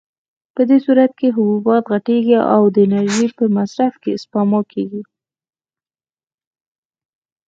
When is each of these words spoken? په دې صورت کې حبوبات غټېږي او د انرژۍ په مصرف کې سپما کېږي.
په 0.55 0.61
دې 0.69 0.77
صورت 0.85 1.11
کې 1.19 1.27
حبوبات 1.35 1.83
غټېږي 1.91 2.37
او 2.55 2.61
د 2.75 2.77
انرژۍ 2.85 3.27
په 3.37 3.45
مصرف 3.57 3.93
کې 4.03 4.11
سپما 4.21 4.61
کېږي. 4.73 5.01